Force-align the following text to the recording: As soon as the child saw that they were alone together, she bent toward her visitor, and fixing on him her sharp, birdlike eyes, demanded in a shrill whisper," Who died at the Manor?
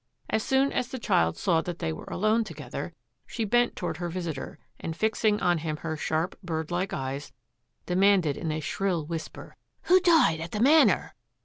As 0.31 0.41
soon 0.41 0.73
as 0.73 0.87
the 0.87 0.97
child 0.97 1.37
saw 1.37 1.61
that 1.61 1.77
they 1.77 1.93
were 1.93 2.05
alone 2.05 2.43
together, 2.43 2.95
she 3.27 3.45
bent 3.45 3.75
toward 3.75 3.97
her 3.97 4.09
visitor, 4.09 4.57
and 4.79 4.95
fixing 4.97 5.39
on 5.41 5.59
him 5.59 5.77
her 5.77 5.95
sharp, 5.95 6.35
birdlike 6.41 6.91
eyes, 6.91 7.31
demanded 7.85 8.35
in 8.35 8.51
a 8.51 8.61
shrill 8.61 9.05
whisper," 9.05 9.55
Who 9.83 9.99
died 9.99 10.39
at 10.39 10.53
the 10.53 10.59
Manor? 10.59 11.13